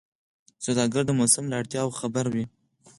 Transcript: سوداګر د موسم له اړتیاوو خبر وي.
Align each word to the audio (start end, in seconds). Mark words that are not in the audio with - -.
سوداګر 0.65 1.03
د 1.07 1.11
موسم 1.19 1.45
له 1.49 1.55
اړتیاوو 1.61 1.97
خبر 1.99 2.25
وي. 2.33 2.45